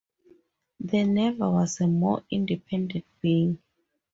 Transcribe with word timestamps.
There 0.79 1.05
never 1.05 1.51
was 1.51 1.79
a 1.79 1.85
more 1.85 2.23
independent 2.31 3.05
being. 3.21 3.59